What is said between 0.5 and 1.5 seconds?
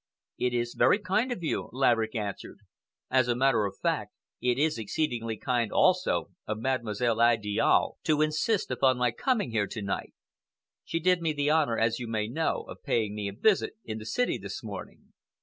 is very kind of